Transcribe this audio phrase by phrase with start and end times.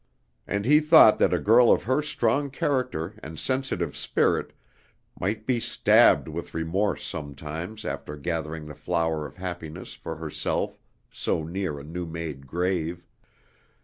[0.47, 4.51] And he thought that a girl of her strong character and sensitive spirit
[5.19, 10.79] might be stabbed with remorse sometimes after gathering the flower of happiness for herself
[11.13, 13.05] so near a new made grave.